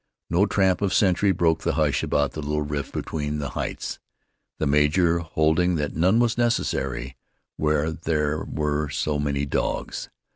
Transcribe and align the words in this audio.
No 0.31 0.47
tramp 0.47 0.81
of 0.81 0.95
sentry 0.95 1.31
broke 1.31 1.61
the 1.61 1.73
hush 1.75 2.01
about 2.01 2.31
the 2.31 2.41
little 2.41 2.63
rift 2.63 2.91
between 2.91 3.37
the 3.37 3.49
heights 3.49 3.99
the 4.57 4.65
major 4.65 5.19
holding 5.19 5.75
that 5.75 5.95
none 5.95 6.17
was 6.17 6.39
necessary 6.39 7.15
where 7.55 7.91
there 7.91 8.43
were 8.43 8.89
so 8.89 9.19
many 9.19 9.45
dogs. 9.45 10.09